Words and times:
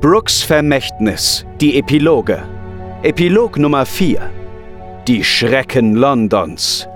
Brooks 0.00 0.42
Vermächtnis, 0.42 1.46
die 1.58 1.78
Epiloge. 1.78 2.42
Epilog 3.02 3.58
Nummer 3.58 3.86
4. 3.86 4.20
Die 5.08 5.24
Schrecken 5.24 5.94
Londons. 5.94 6.86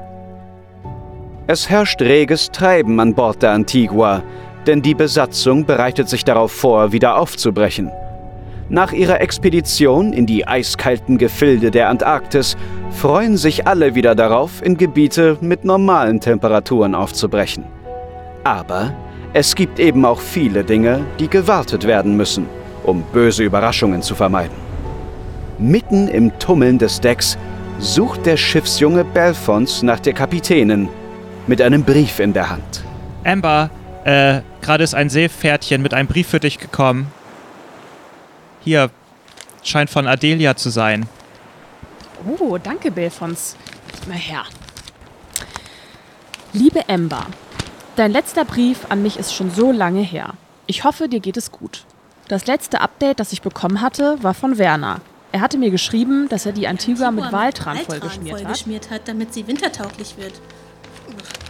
Es 1.46 1.70
herrscht 1.70 2.02
reges 2.02 2.50
Treiben 2.50 3.00
an 3.00 3.14
Bord 3.14 3.42
der 3.42 3.52
Antigua, 3.52 4.22
denn 4.66 4.82
die 4.82 4.94
Besatzung 4.94 5.64
bereitet 5.64 6.10
sich 6.10 6.26
darauf 6.26 6.52
vor, 6.52 6.92
wieder 6.92 7.16
aufzubrechen. 7.16 7.90
Nach 8.68 8.92
ihrer 8.92 9.22
Expedition 9.22 10.12
in 10.12 10.26
die 10.26 10.46
eiskalten 10.46 11.16
Gefilde 11.16 11.70
der 11.70 11.88
Antarktis 11.88 12.54
freuen 12.90 13.38
sich 13.38 13.66
alle 13.66 13.94
wieder 13.94 14.14
darauf, 14.14 14.62
in 14.62 14.76
Gebiete 14.76 15.38
mit 15.40 15.64
normalen 15.64 16.20
Temperaturen 16.20 16.94
aufzubrechen. 16.94 17.64
Aber 18.44 18.92
es 19.32 19.54
gibt 19.54 19.80
eben 19.80 20.04
auch 20.04 20.20
viele 20.20 20.64
Dinge, 20.64 21.06
die 21.18 21.28
gewartet 21.28 21.86
werden 21.86 22.16
müssen, 22.16 22.59
um 22.84 23.02
böse 23.12 23.44
Überraschungen 23.44 24.02
zu 24.02 24.14
vermeiden. 24.14 24.56
Mitten 25.58 26.08
im 26.08 26.38
Tummeln 26.38 26.78
des 26.78 27.00
Decks 27.00 27.36
sucht 27.78 28.26
der 28.26 28.36
Schiffsjunge 28.36 29.04
Belfons 29.04 29.82
nach 29.82 30.00
der 30.00 30.12
Kapitänin 30.12 30.88
mit 31.46 31.60
einem 31.60 31.84
Brief 31.84 32.18
in 32.18 32.32
der 32.32 32.50
Hand. 32.50 32.84
Amber, 33.24 33.70
äh, 34.04 34.40
gerade 34.62 34.84
ist 34.84 34.94
ein 34.94 35.10
Seepferdchen 35.10 35.82
mit 35.82 35.94
einem 35.94 36.08
Brief 36.08 36.28
für 36.28 36.40
dich 36.40 36.58
gekommen. 36.58 37.12
Hier, 38.62 38.90
scheint 39.62 39.90
von 39.90 40.06
Adelia 40.06 40.56
zu 40.56 40.70
sein. 40.70 41.06
Oh, 42.38 42.58
danke, 42.58 42.90
Belfons. 42.90 43.56
Mal 44.08 44.16
her. 44.16 44.44
Liebe 46.52 46.88
Amber, 46.88 47.26
dein 47.96 48.12
letzter 48.12 48.44
Brief 48.44 48.86
an 48.88 49.02
mich 49.02 49.18
ist 49.18 49.34
schon 49.34 49.50
so 49.50 49.72
lange 49.72 50.02
her. 50.02 50.34
Ich 50.66 50.84
hoffe, 50.84 51.08
dir 51.08 51.20
geht 51.20 51.36
es 51.36 51.50
gut. 51.50 51.84
Das 52.30 52.46
letzte 52.46 52.80
Update, 52.80 53.18
das 53.18 53.32
ich 53.32 53.42
bekommen 53.42 53.80
hatte, 53.80 54.22
war 54.22 54.34
von 54.34 54.56
Werner. 54.56 55.00
Er 55.32 55.40
hatte 55.40 55.58
mir 55.58 55.72
geschrieben, 55.72 56.28
dass 56.28 56.46
er 56.46 56.52
die 56.52 56.68
Antigua 56.68 57.10
mit 57.10 57.32
Waltran 57.32 57.78
vollgeschmiert 57.78 58.88
hat. 58.88 58.90
hat, 58.90 59.08
damit 59.08 59.34
sie 59.34 59.48
wintertauglich 59.48 60.16
wird. 60.16 60.34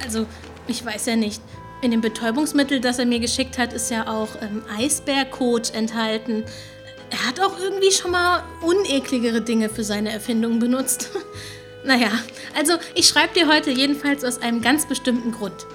Also, 0.03 0.25
ich 0.69 0.83
weiß 0.83 1.05
ja 1.05 1.17
nicht. 1.17 1.43
In 1.83 1.91
dem 1.91 2.01
Betäubungsmittel, 2.01 2.81
das 2.81 2.99
er 2.99 3.05
mir 3.05 3.21
geschickt 3.21 3.59
hat, 3.59 3.75
ist 3.75 3.91
ja 3.91 4.09
auch 4.09 4.29
ähm, 4.41 4.63
Eisbärkot 4.75 5.75
enthalten. 5.75 6.45
Er 7.11 7.27
hat 7.27 7.41
auch 7.41 7.61
irgendwie 7.61 7.93
schon 7.93 8.13
mal 8.13 8.43
unekligere 8.63 9.43
Dinge 9.43 9.69
für 9.69 9.85
seine 9.85 10.11
Erfindungen 10.11 10.61
benutzt. 10.61 11.11
naja, 11.85 12.09
also 12.59 12.73
ich 12.95 13.07
schreibe 13.07 13.35
dir 13.35 13.49
heute 13.49 13.71
jedenfalls 13.71 14.25
aus 14.25 14.41
einem 14.41 14.63
ganz 14.63 14.87
bestimmten 14.87 15.33
Grund. 15.33 15.67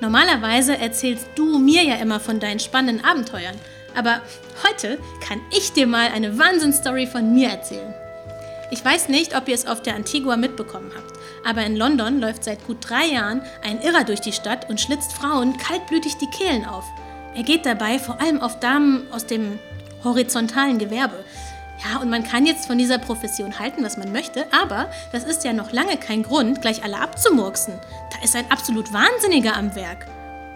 Normalerweise 0.00 0.78
erzählst 0.78 1.26
du 1.34 1.58
mir 1.58 1.82
ja 1.82 1.96
immer 1.96 2.20
von 2.20 2.38
deinen 2.38 2.60
spannenden 2.60 3.04
Abenteuern. 3.04 3.56
Aber 3.94 4.20
heute 4.66 4.98
kann 5.26 5.40
ich 5.50 5.72
dir 5.72 5.86
mal 5.86 6.08
eine 6.08 6.38
Wahnsinnsstory 6.38 7.06
von 7.06 7.32
mir 7.32 7.50
erzählen. 7.50 7.94
Ich 8.70 8.82
weiß 8.82 9.08
nicht, 9.08 9.36
ob 9.36 9.48
ihr 9.48 9.54
es 9.54 9.66
auf 9.66 9.82
der 9.82 9.96
Antigua 9.96 10.36
mitbekommen 10.36 10.92
habt, 10.96 11.12
aber 11.44 11.62
in 11.66 11.76
London 11.76 12.20
läuft 12.20 12.44
seit 12.44 12.66
gut 12.66 12.78
drei 12.80 13.04
Jahren 13.06 13.42
ein 13.62 13.82
Irrer 13.82 14.04
durch 14.04 14.20
die 14.20 14.32
Stadt 14.32 14.70
und 14.70 14.80
schlitzt 14.80 15.12
Frauen 15.12 15.58
kaltblütig 15.58 16.16
die 16.16 16.30
Kehlen 16.30 16.64
auf. 16.64 16.84
Er 17.34 17.42
geht 17.42 17.66
dabei 17.66 17.98
vor 17.98 18.20
allem 18.20 18.40
auf 18.40 18.60
Damen 18.60 19.06
aus 19.12 19.26
dem 19.26 19.58
horizontalen 20.04 20.78
Gewerbe. 20.78 21.24
Ja, 21.84 22.00
und 22.00 22.10
man 22.10 22.24
kann 22.24 22.46
jetzt 22.46 22.66
von 22.66 22.78
dieser 22.78 22.98
Profession 22.98 23.58
halten, 23.58 23.84
was 23.84 23.96
man 23.96 24.12
möchte, 24.12 24.46
aber 24.52 24.90
das 25.12 25.24
ist 25.24 25.44
ja 25.44 25.52
noch 25.52 25.72
lange 25.72 25.96
kein 25.96 26.22
Grund, 26.22 26.62
gleich 26.62 26.84
alle 26.84 26.98
abzumurksen. 26.98 27.74
Da 28.10 28.24
ist 28.24 28.36
ein 28.36 28.50
absolut 28.50 28.92
Wahnsinniger 28.92 29.56
am 29.56 29.74
Werk. 29.74 30.06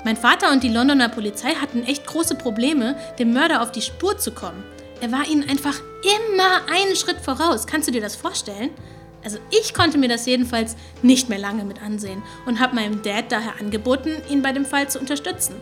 Mein 0.07 0.17
Vater 0.17 0.53
und 0.53 0.63
die 0.63 0.69
Londoner 0.69 1.09
Polizei 1.09 1.57
hatten 1.57 1.83
echt 1.83 2.07
große 2.07 2.37
Probleme, 2.37 2.97
dem 3.19 3.33
Mörder 3.33 3.61
auf 3.61 3.73
die 3.73 3.83
Spur 3.83 4.17
zu 4.17 4.31
kommen. 4.31 4.63
Er 5.01 5.11
war 5.11 5.27
ihnen 5.27 5.43
einfach 5.51 5.81
immer 6.01 6.61
einen 6.73 6.95
Schritt 6.95 7.19
voraus. 7.19 7.67
Kannst 7.67 7.89
du 7.89 7.93
dir 7.93 8.01
das 8.01 8.15
vorstellen? 8.15 8.71
Also 9.25 9.39
ich 9.51 9.75
konnte 9.75 9.99
mir 9.99 10.09
das 10.09 10.25
jedenfalls 10.25 10.77
nicht 11.03 11.29
mehr 11.29 11.41
lange 11.41 11.65
mit 11.65 11.83
ansehen 11.83 12.23
und 12.47 12.61
habe 12.61 12.77
meinem 12.77 13.03
Dad 13.03 13.33
daher 13.33 13.59
angeboten, 13.59 14.11
ihn 14.31 14.43
bei 14.43 14.53
dem 14.53 14.65
Fall 14.65 14.89
zu 14.89 15.01
unterstützen. 15.01 15.57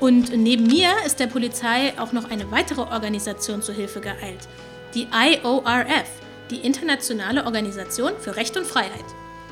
Und 0.00 0.36
neben 0.36 0.66
mir 0.66 0.90
ist 1.06 1.20
der 1.20 1.28
Polizei 1.28 1.92
auch 1.96 2.10
noch 2.10 2.28
eine 2.28 2.50
weitere 2.50 2.80
Organisation 2.80 3.62
zu 3.62 3.72
Hilfe 3.72 4.00
geeilt. 4.00 4.48
Die 4.96 5.06
IORF, 5.14 6.08
die 6.50 6.56
Internationale 6.56 7.44
Organisation 7.44 8.14
für 8.18 8.34
Recht 8.34 8.56
und 8.56 8.66
Freiheit. 8.66 9.06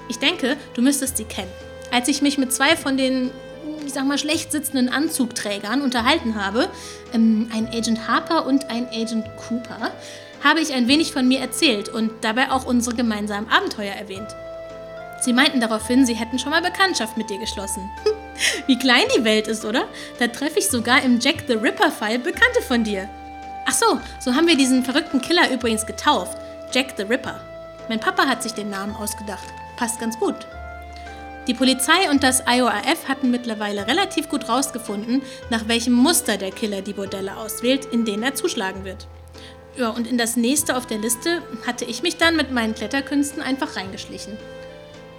Ich 0.09 0.19
denke, 0.19 0.57
du 0.75 0.83
müsstest 0.83 1.19
sie 1.19 1.25
kennen. 1.25 1.53
Als 1.93 2.09
ich 2.09 2.21
mich 2.21 2.37
mit 2.37 2.53
zwei 2.53 2.75
von 2.75 2.97
den 2.97 3.31
sag 3.95 4.07
mal, 4.07 4.19
schlecht 4.19 4.53
sitzenden 4.53 4.89
Anzugträgern 4.89 5.81
unterhalten 5.81 6.35
habe, 6.35 6.69
ähm, 7.13 7.51
ein 7.53 7.69
Agent 7.69 8.07
Harper 8.07 8.47
und 8.47 8.71
ein 8.71 8.89
Agent 8.89 9.25
Cooper, 9.37 9.93
habe 10.43 10.61
ich 10.61 10.75
ein 10.75 10.89
wenig 10.89 11.13
von 11.13 11.27
mir 11.27 11.41
erzählt 11.41 11.89
und 11.89 12.11
dabei 12.21 12.51
auch 12.51 12.67
unsere 12.67 12.95
gemeinsamen 12.95 13.49
Abenteuer 13.49 13.95
erwähnt. 13.95 14.29
Sie 15.21 15.33
meinten 15.33 15.61
daraufhin, 15.61 16.05
sie 16.05 16.15
hätten 16.15 16.39
schon 16.39 16.51
mal 16.51 16.61
Bekanntschaft 16.61 17.17
mit 17.17 17.31
dir 17.31 17.39
geschlossen. 17.39 17.89
Wie 18.67 18.79
klein 18.79 19.05
die 19.17 19.25
Welt 19.25 19.49
ist, 19.49 19.65
oder? 19.65 19.87
Da 20.19 20.27
treffe 20.27 20.59
ich 20.59 20.69
sogar 20.69 21.03
im 21.03 21.19
Jack 21.19 21.45
the 21.47 21.55
Ripper-Fall 21.55 22.19
Bekannte 22.19 22.61
von 22.61 22.85
dir. 22.85 23.09
Ach 23.67 23.73
so, 23.73 23.99
so 24.21 24.35
haben 24.35 24.47
wir 24.47 24.57
diesen 24.57 24.85
verrückten 24.85 25.23
Killer 25.23 25.51
übrigens 25.51 25.87
getauft. 25.87 26.37
Jack 26.73 26.95
the 26.99 27.05
Ripper. 27.05 27.41
Mein 27.89 28.01
Papa 28.01 28.27
hat 28.27 28.43
sich 28.43 28.53
den 28.53 28.69
Namen 28.69 28.95
ausgedacht. 28.97 29.49
Passt 29.77 29.99
ganz 29.99 30.19
gut. 30.19 30.47
Die 31.47 31.55
Polizei 31.55 32.11
und 32.11 32.23
das 32.23 32.43
IORF 32.49 33.07
hatten 33.07 33.31
mittlerweile 33.31 33.87
relativ 33.87 34.31
gut 34.31 34.49
rausgefunden, 34.49 35.21
nach 35.51 35.69
welchem 35.69 35.93
Muster 35.93 36.39
der 36.39 36.51
Killer 36.51 36.81
die 36.81 36.95
Bordelle 36.95 37.37
auswählt, 37.37 37.85
in 37.87 38.07
denen 38.07 38.23
er 38.23 38.35
zuschlagen 38.35 38.85
wird. 38.85 39.07
Ja, 39.77 39.91
und 39.91 40.07
in 40.07 40.17
das 40.17 40.37
nächste 40.37 40.75
auf 40.77 40.87
der 40.87 40.99
Liste 40.99 41.43
hatte 41.67 41.85
ich 41.85 42.03
mich 42.03 42.17
dann 42.17 42.37
mit 42.37 42.51
meinen 42.51 42.75
Kletterkünsten 42.75 43.43
einfach 43.43 43.77
reingeschlichen. 43.77 44.39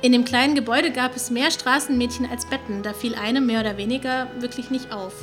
In 0.02 0.14
dem 0.14 0.26
kleinen 0.26 0.56
Gebäude 0.56 0.92
gab 0.92 1.16
es 1.16 1.30
mehr 1.30 1.52
Straßenmädchen 1.52 2.28
als 2.30 2.48
Betten, 2.48 2.82
da 2.82 2.94
fiel 2.94 3.14
eine 3.16 3.42
mehr 3.42 3.60
oder 3.62 3.78
weniger 3.78 4.28
wirklich 4.40 4.72
nicht 4.72 4.92
auf. 4.92 5.14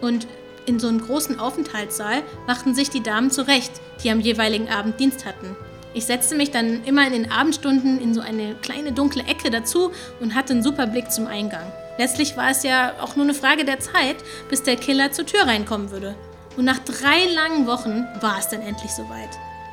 Und 0.00 0.26
in 0.66 0.80
so 0.80 0.88
einem 0.88 1.00
großen 1.00 1.38
Aufenthaltssaal 1.38 2.22
machten 2.46 2.74
sich 2.74 2.90
die 2.90 3.02
Damen 3.02 3.30
zurecht, 3.30 3.72
die 4.02 4.10
am 4.10 4.20
jeweiligen 4.20 4.68
Abend 4.68 4.98
Dienst 4.98 5.24
hatten. 5.24 5.56
Ich 5.92 6.06
setzte 6.06 6.36
mich 6.36 6.52
dann 6.52 6.84
immer 6.84 7.06
in 7.06 7.12
den 7.12 7.32
Abendstunden 7.32 8.00
in 8.00 8.14
so 8.14 8.20
eine 8.20 8.54
kleine 8.54 8.92
dunkle 8.92 9.24
Ecke 9.24 9.50
dazu 9.50 9.90
und 10.20 10.34
hatte 10.34 10.52
einen 10.52 10.62
super 10.62 10.86
Blick 10.86 11.10
zum 11.10 11.26
Eingang. 11.26 11.72
Letztlich 11.98 12.36
war 12.36 12.50
es 12.50 12.62
ja 12.62 12.92
auch 13.00 13.16
nur 13.16 13.24
eine 13.24 13.34
Frage 13.34 13.64
der 13.64 13.80
Zeit, 13.80 14.16
bis 14.48 14.62
der 14.62 14.76
Killer 14.76 15.10
zur 15.10 15.26
Tür 15.26 15.46
reinkommen 15.46 15.90
würde. 15.90 16.14
Und 16.56 16.64
nach 16.64 16.78
drei 16.78 17.26
langen 17.34 17.66
Wochen 17.66 18.06
war 18.20 18.38
es 18.38 18.48
dann 18.48 18.62
endlich 18.62 18.92
soweit. 18.92 19.30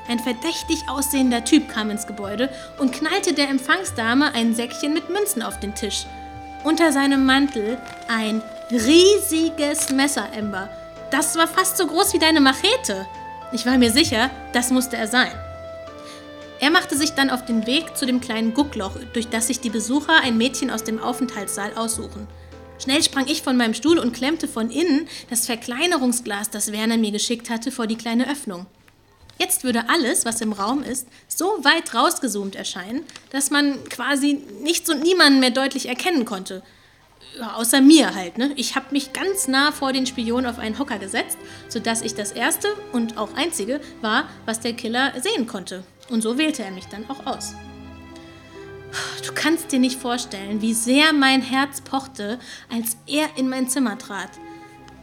Ein 0.08 0.20
verdächtig 0.20 0.84
aussehender 0.88 1.44
Typ 1.44 1.70
kam 1.70 1.92
ins 1.92 2.08
Gebäude 2.08 2.50
und 2.80 2.94
knallte 2.94 3.34
der 3.34 3.50
Empfangsdame 3.50 4.34
ein 4.34 4.56
Säckchen 4.56 4.94
mit 4.94 5.10
Münzen 5.10 5.42
auf 5.42 5.60
den 5.60 5.76
Tisch. 5.76 6.06
Unter 6.64 6.92
seinem 6.92 7.26
Mantel 7.26 7.78
ein 8.08 8.42
riesiges 8.72 9.92
Messerember. 9.92 10.70
Das 11.12 11.38
war 11.38 11.48
fast 11.48 11.78
so 11.78 11.86
groß 11.88 12.14
wie 12.14 12.20
deine 12.20 12.42
Machete. 12.42 13.06
Ich 13.52 13.66
war 13.66 13.78
mir 13.78 13.92
sicher, 13.92 14.30
das 14.54 14.72
musste 14.72 14.98
er 14.98 15.08
sein. 15.08 15.32
Er 16.60 16.72
machte 16.72 16.98
sich 16.98 17.12
dann 17.12 17.30
auf 17.30 17.46
den 17.46 17.68
Weg 17.68 17.96
zu 17.96 18.06
dem 18.06 18.20
kleinen 18.20 18.54
Guckloch, 18.54 18.98
durch 19.14 19.28
das 19.28 19.48
sich 19.48 19.60
die 19.60 19.70
Besucher 19.70 20.22
ein 20.22 20.38
Mädchen 20.38 20.72
aus 20.72 20.84
dem 20.84 21.00
Aufenthaltssaal 21.00 21.74
aussuchen. 21.76 22.28
Schnell 22.84 23.04
sprang 23.04 23.28
ich 23.28 23.42
von 23.42 23.58
meinem 23.58 23.74
Stuhl 23.74 24.00
und 24.00 24.14
klemmte 24.14 24.48
von 24.48 24.70
innen 24.70 25.08
das 25.30 25.46
Verkleinerungsglas, 25.46 26.50
das 26.50 26.72
Werner 26.72 26.98
mir 26.98 27.12
geschickt 27.12 27.50
hatte, 27.50 27.72
vor 27.72 27.88
die 27.88 27.96
kleine 27.96 28.30
Öffnung. 28.30 28.66
Jetzt 29.40 29.64
würde 29.64 29.88
alles, 29.90 30.26
was 30.26 30.42
im 30.42 30.52
Raum 30.52 30.82
ist, 30.82 31.08
so 31.28 31.46
weit 31.64 31.94
rausgezoomt 31.94 32.56
erscheinen, 32.56 33.04
dass 33.30 33.52
man 33.52 33.84
quasi 33.86 34.42
nichts 34.64 34.90
und 34.90 35.04
niemanden 35.04 35.40
mehr 35.40 35.52
deutlich 35.52 35.88
erkennen 35.88 36.26
konnte. 36.26 36.64
Außer 37.56 37.82
mir 37.82 38.16
halt. 38.16 38.40
Ne? 38.40 38.52
Ich 38.56 38.76
habe 38.76 38.88
mich 38.92 39.14
ganz 39.14 39.48
nah 39.48 39.72
vor 39.72 39.94
den 39.94 40.08
Spion 40.08 40.48
auf 40.48 40.58
einen 40.58 40.80
Hocker 40.80 40.98
gesetzt, 40.98 41.38
sodass 41.70 42.02
ich 42.02 42.16
das 42.16 42.32
erste 42.32 42.68
und 42.94 43.18
auch 43.18 43.36
einzige 43.36 43.80
war, 44.02 44.28
was 44.46 44.60
der 44.60 44.74
Killer 44.74 45.14
sehen 45.22 45.46
konnte. 45.46 45.84
Und 46.10 46.22
so 46.22 46.38
wählte 46.38 46.64
er 46.64 46.72
mich 46.72 46.86
dann 46.86 47.10
auch 47.10 47.26
aus. 47.26 47.54
Du 49.26 49.34
kannst 49.34 49.72
dir 49.72 49.80
nicht 49.80 50.00
vorstellen, 50.00 50.62
wie 50.62 50.74
sehr 50.74 51.14
mein 51.14 51.42
Herz 51.42 51.82
pochte, 51.82 52.40
als 52.74 52.98
er 53.06 53.28
in 53.36 53.50
mein 53.50 53.70
Zimmer 53.70 53.98
trat. 53.98 54.30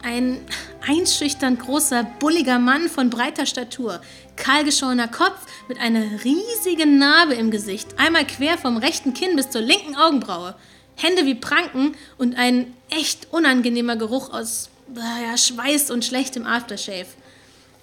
Ein 0.03 0.41
einschüchternd 0.87 1.61
großer, 1.61 2.05
bulliger 2.19 2.59
Mann 2.59 2.89
von 2.89 3.11
breiter 3.11 3.47
Statur, 3.47 4.01
kahlgeschorener 4.37 5.09
Kopf 5.09 5.47
mit 5.69 5.79
einer 5.79 6.25
riesigen 6.25 6.99
Narbe 6.99 7.35
im 7.35 7.51
Gesicht, 7.51 7.99
einmal 7.99 8.27
quer 8.27 8.59
vom 8.59 8.77
rechten 8.77 9.15
Kinn 9.15 9.37
bis 9.37 9.51
zur 9.51 9.63
linken 9.63 9.97
Augenbraue, 9.97 10.55
Hände 10.97 11.25
wie 11.27 11.35
Pranken 11.35 11.95
und 12.19 12.37
ein 12.37 12.75
echt 12.91 13.29
unangenehmer 13.33 13.97
Geruch 13.97 14.31
aus 14.31 14.71
ja, 14.95 15.37
Schweiß 15.37 15.91
und 15.91 16.05
schlechtem 16.05 16.47
Aftershave. 16.47 17.07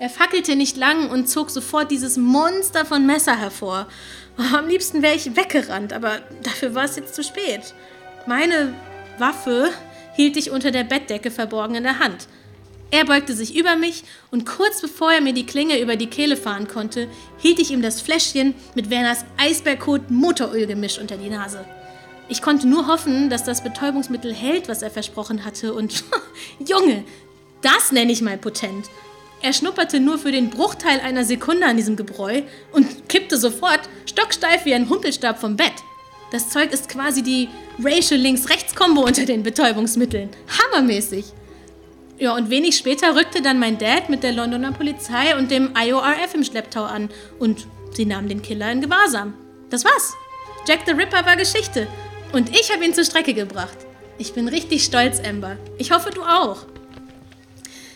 Er 0.02 0.10
fackelte 0.10 0.56
nicht 0.56 0.78
lang 0.78 1.12
und 1.12 1.30
zog 1.30 1.52
sofort 1.52 1.92
dieses 1.92 2.18
Monster 2.18 2.86
von 2.86 3.06
Messer 3.06 3.38
hervor. 3.38 3.88
Oh, 4.36 4.56
am 4.58 4.68
liebsten 4.68 5.04
wäre 5.04 5.14
ich 5.14 5.36
weggerannt, 5.36 5.94
aber 5.94 6.22
dafür 6.42 6.74
war 6.74 6.86
es 6.86 6.96
jetzt 6.96 7.14
zu 7.14 7.24
spät. 7.24 7.76
Meine 8.26 8.74
Waffe 9.20 9.70
hielt 10.16 10.38
ich 10.38 10.50
unter 10.50 10.72
der 10.72 10.86
Bettdecke 10.86 11.30
verborgen 11.30 11.76
in 11.76 11.84
der 11.84 12.00
Hand. 12.00 12.28
Er 12.90 13.06
beugte 13.06 13.36
sich 13.36 13.56
über 13.56 13.76
mich 13.76 14.04
und 14.32 14.48
kurz 14.48 14.82
bevor 14.82 15.12
er 15.12 15.22
mir 15.22 15.34
die 15.34 15.46
Klinge 15.46 15.80
über 15.80 15.96
die 15.96 16.10
Kehle 16.10 16.36
fahren 16.36 16.68
konnte, 16.68 17.08
hielt 17.38 17.60
ich 17.60 17.70
ihm 17.70 17.84
das 17.84 18.02
Fläschchen 18.02 18.56
mit 18.74 18.90
Werners 18.90 19.24
Eisbergkot 19.38 20.10
Motorölgemisch 20.10 20.98
unter 20.98 21.18
die 21.18 21.30
Nase. 21.30 21.64
Ich 22.28 22.42
konnte 22.42 22.68
nur 22.68 22.88
hoffen, 22.88 23.30
dass 23.30 23.44
das 23.44 23.64
Betäubungsmittel 23.64 24.34
hält, 24.34 24.68
was 24.68 24.82
er 24.82 24.90
versprochen 24.90 25.46
hatte. 25.46 25.76
Und 25.76 26.04
Junge, 26.68 27.04
das 27.62 27.92
nenne 27.92 28.12
ich 28.12 28.24
mal 28.24 28.40
potent. 28.40 28.90
Er 29.44 29.54
schnupperte 29.54 30.00
nur 30.00 30.20
für 30.20 30.32
den 30.32 30.50
Bruchteil 30.52 31.00
einer 31.00 31.24
Sekunde 31.24 31.66
an 31.66 31.76
diesem 31.76 31.96
Gebräu 31.96 32.44
und 32.72 33.10
kippte 33.10 33.38
sofort 33.38 33.82
stocksteif 34.06 34.66
wie 34.66 34.74
ein 34.74 34.90
Humpelstab 34.90 35.40
vom 35.40 35.56
Bett. 35.56 35.74
Das 36.32 36.50
Zeug 36.50 36.72
ist 36.72 36.88
quasi 36.88 37.24
die 37.24 37.50
Racial 37.84 38.20
Links-Rechts-Kombo 38.20 39.02
unter 39.02 39.26
den 39.26 39.44
Betäubungsmitteln. 39.44 40.30
Hammermäßig. 40.48 41.26
Ja, 42.20 42.36
und 42.36 42.52
wenig 42.52 42.78
später 42.78 43.16
rückte 43.16 43.42
dann 43.42 43.58
mein 43.58 43.80
Dad 43.80 44.10
mit 44.10 44.22
der 44.22 44.32
Londoner 44.32 44.72
Polizei 44.72 45.36
und 45.36 45.50
dem 45.50 45.72
IORF 45.76 46.36
im 46.36 46.44
Schlepptau 46.44 46.84
an 46.84 47.10
und 47.40 47.66
sie 47.94 48.06
nahmen 48.06 48.30
den 48.30 48.44
Killer 48.44 48.72
in 48.72 48.80
Gewahrsam. 48.80 49.34
Das 49.72 49.84
war's. 49.84 50.14
Jack 50.68 50.82
the 50.86 50.92
Ripper 50.92 51.26
war 51.26 51.36
Geschichte 51.36 51.88
und 52.32 52.50
ich 52.52 52.72
habe 52.72 52.86
ihn 52.86 52.94
zur 52.94 53.06
Strecke 53.06 53.34
gebracht. 53.34 53.78
Ich 54.20 54.34
bin 54.34 54.48
richtig 54.48 54.84
stolz, 54.84 55.20
Amber. 55.20 55.58
Ich 55.80 55.92
hoffe, 55.92 56.12
du 56.12 56.22
auch. 56.22 56.68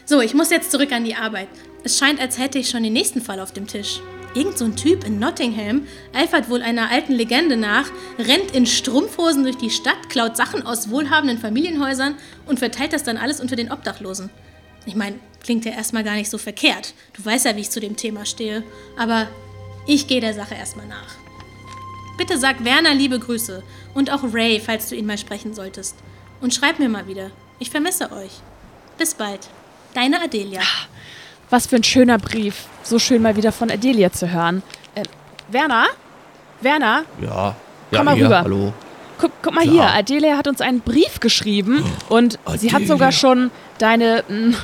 So, 0.07 0.21
ich 0.21 0.35
muss 0.35 0.51
jetzt 0.51 0.69
zurück 0.69 0.91
an 0.91 1.03
die 1.03 1.15
Arbeit. 1.15 1.47
Es 1.83 1.97
scheint, 1.97 2.19
als 2.19 2.37
hätte 2.37 2.59
ich 2.59 2.69
schon 2.69 2.83
den 2.83 2.93
nächsten 2.93 3.21
Fall 3.21 3.39
auf 3.39 3.53
dem 3.53 3.65
Tisch. 3.65 4.01
Irgend 4.35 4.57
so 4.57 4.65
ein 4.65 4.75
Typ 4.75 5.03
in 5.03 5.17
Nottingham 5.17 5.87
eifert 6.13 6.47
wohl 6.47 6.61
einer 6.61 6.91
alten 6.91 7.13
Legende 7.13 7.57
nach, 7.57 7.89
rennt 8.19 8.51
in 8.51 8.67
Strumpfhosen 8.67 9.43
durch 9.43 9.57
die 9.57 9.71
Stadt, 9.71 10.09
klaut 10.09 10.37
Sachen 10.37 10.63
aus 10.63 10.91
wohlhabenden 10.91 11.39
Familienhäusern 11.39 12.15
und 12.45 12.59
verteilt 12.59 12.93
das 12.93 13.03
dann 13.03 13.17
alles 13.17 13.39
unter 13.39 13.55
den 13.55 13.71
Obdachlosen. 13.71 14.29
Ich 14.85 14.95
meine, 14.95 15.19
klingt 15.41 15.65
ja 15.65 15.71
erstmal 15.71 16.03
gar 16.03 16.15
nicht 16.15 16.29
so 16.29 16.37
verkehrt. 16.37 16.93
Du 17.13 17.25
weißt 17.25 17.45
ja, 17.45 17.55
wie 17.55 17.61
ich 17.61 17.71
zu 17.71 17.79
dem 17.79 17.95
Thema 17.95 18.25
stehe. 18.25 18.63
Aber 18.97 19.27
ich 19.87 20.05
gehe 20.05 20.21
der 20.21 20.35
Sache 20.35 20.53
erstmal 20.53 20.87
nach. 20.87 21.15
Bitte 22.19 22.37
sag 22.37 22.63
Werner 22.63 22.93
liebe 22.93 23.17
Grüße 23.17 23.63
und 23.95 24.11
auch 24.11 24.23
Ray, 24.33 24.61
falls 24.63 24.89
du 24.89 24.95
ihn 24.95 25.07
mal 25.07 25.17
sprechen 25.17 25.55
solltest. 25.55 25.95
Und 26.41 26.53
schreib 26.53 26.77
mir 26.77 26.89
mal 26.89 27.07
wieder. 27.07 27.31
Ich 27.57 27.71
vermisse 27.71 28.11
euch. 28.11 28.31
Bis 28.99 29.15
bald. 29.15 29.49
Deine 29.95 30.21
Adelia. 30.21 30.61
Was 31.49 31.67
für 31.67 31.77
ein 31.77 31.83
schöner 31.83 32.17
Brief. 32.19 32.65
So 32.83 32.99
schön 32.99 33.21
mal 33.21 33.35
wieder 33.35 33.51
von 33.51 33.71
Adelia 33.71 34.11
zu 34.11 34.31
hören. 34.31 34.61
Äh, 34.93 35.03
Werner? 35.49 35.85
Werner? 36.61 37.05
Ja. 37.21 37.27
Ja, 37.27 37.55
Komm 37.97 38.05
mal 38.05 38.15
hier, 38.15 38.25
rüber. 38.25 38.41
hallo. 38.41 38.73
Guck, 39.19 39.31
guck 39.41 39.53
mal 39.53 39.61
Klar. 39.61 39.73
hier. 39.73 39.83
Adelia 39.93 40.37
hat 40.37 40.47
uns 40.47 40.59
einen 40.59 40.81
Brief 40.81 41.19
geschrieben 41.21 41.83
und 42.09 42.33
sie 42.57 42.69
hat 42.69 42.75
Adelia. 42.81 42.87
sogar 42.87 43.11
schon 43.13 43.51
deine 43.77 44.23
mh, 44.27 44.57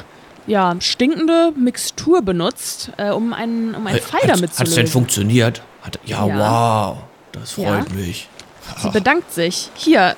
ja, 0.47 0.75
stinkende 0.79 1.53
Mixtur 1.55 2.21
benutzt, 2.21 2.91
äh, 2.97 3.11
um 3.11 3.31
einen, 3.33 3.73
um 3.75 3.87
einen 3.87 4.01
Fall 4.01 4.21
damit 4.27 4.53
zu 4.53 4.59
Hat 4.59 4.67
es 4.67 4.73
denn 4.75 4.83
lösen. 4.83 4.91
funktioniert? 4.91 5.61
Hat, 5.81 5.99
ja, 6.03 6.25
Ja. 6.27 6.37
wow. 6.91 6.97
Das 7.31 7.55
Ja. 7.55 7.69
freut 7.69 7.93
mich. 7.93 8.27
Sie 8.81 8.89
bedankt 8.89 9.31
sich. 9.31 9.69
Hier, 9.75 10.15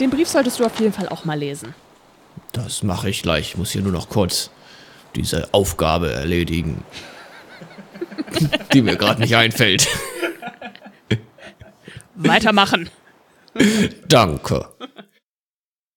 den 0.00 0.10
Brief 0.10 0.26
solltest 0.28 0.58
du 0.58 0.64
auf 0.64 0.78
jeden 0.80 0.92
Fall 0.92 1.08
auch 1.08 1.24
mal 1.24 1.38
lesen. 1.38 1.74
Das 2.64 2.82
mache 2.82 3.08
ich 3.08 3.22
gleich. 3.22 3.50
Ich 3.50 3.56
muss 3.56 3.70
hier 3.70 3.82
nur 3.82 3.92
noch 3.92 4.08
kurz 4.08 4.50
diese 5.14 5.48
Aufgabe 5.54 6.12
erledigen, 6.12 6.82
die 8.72 8.82
mir 8.82 8.96
gerade 8.96 9.20
nicht 9.20 9.36
einfällt. 9.36 9.86
Weitermachen. 12.16 12.90
Danke. 14.08 14.66